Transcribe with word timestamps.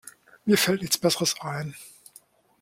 Mir 0.45 0.57
fällt 0.57 0.81
nichts 0.81 0.97
Besseres 0.97 1.39
ein. 1.41 1.75